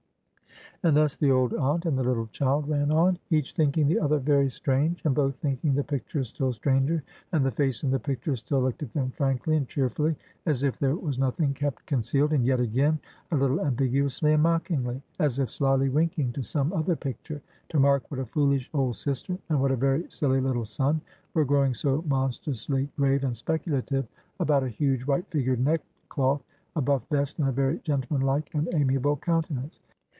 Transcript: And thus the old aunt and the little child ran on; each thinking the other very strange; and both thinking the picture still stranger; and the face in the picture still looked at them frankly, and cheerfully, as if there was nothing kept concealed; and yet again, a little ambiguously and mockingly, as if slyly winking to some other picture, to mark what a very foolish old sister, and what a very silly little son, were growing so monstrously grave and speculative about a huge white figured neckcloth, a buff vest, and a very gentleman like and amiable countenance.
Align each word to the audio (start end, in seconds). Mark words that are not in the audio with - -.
And 0.83 0.97
thus 0.97 1.15
the 1.15 1.29
old 1.29 1.53
aunt 1.53 1.85
and 1.85 1.95
the 1.95 2.03
little 2.03 2.25
child 2.31 2.67
ran 2.67 2.89
on; 2.91 3.19
each 3.29 3.53
thinking 3.53 3.87
the 3.87 3.99
other 3.99 4.17
very 4.17 4.49
strange; 4.49 4.99
and 5.05 5.13
both 5.13 5.35
thinking 5.35 5.75
the 5.75 5.83
picture 5.83 6.23
still 6.23 6.51
stranger; 6.53 7.03
and 7.31 7.45
the 7.45 7.51
face 7.51 7.83
in 7.83 7.91
the 7.91 7.99
picture 7.99 8.35
still 8.35 8.61
looked 8.61 8.81
at 8.81 8.91
them 8.91 9.11
frankly, 9.11 9.55
and 9.57 9.67
cheerfully, 9.67 10.15
as 10.47 10.63
if 10.63 10.79
there 10.79 10.95
was 10.95 11.19
nothing 11.19 11.53
kept 11.53 11.85
concealed; 11.85 12.33
and 12.33 12.47
yet 12.47 12.59
again, 12.59 12.97
a 13.31 13.37
little 13.37 13.61
ambiguously 13.63 14.33
and 14.33 14.41
mockingly, 14.41 15.03
as 15.19 15.37
if 15.37 15.51
slyly 15.51 15.87
winking 15.89 16.33
to 16.33 16.41
some 16.41 16.73
other 16.73 16.95
picture, 16.95 17.43
to 17.69 17.79
mark 17.79 18.01
what 18.09 18.15
a 18.17 18.23
very 18.23 18.33
foolish 18.33 18.67
old 18.73 18.95
sister, 18.95 19.37
and 19.49 19.61
what 19.61 19.69
a 19.69 19.75
very 19.75 20.07
silly 20.09 20.41
little 20.41 20.65
son, 20.65 20.99
were 21.35 21.45
growing 21.45 21.75
so 21.75 22.03
monstrously 22.07 22.89
grave 22.97 23.23
and 23.23 23.37
speculative 23.37 24.07
about 24.39 24.63
a 24.63 24.67
huge 24.67 25.03
white 25.05 25.27
figured 25.27 25.59
neckcloth, 25.59 26.41
a 26.75 26.81
buff 26.81 27.07
vest, 27.11 27.37
and 27.37 27.47
a 27.47 27.51
very 27.51 27.77
gentleman 27.83 28.25
like 28.25 28.51
and 28.55 28.67
amiable 28.73 29.15
countenance. 29.15 29.79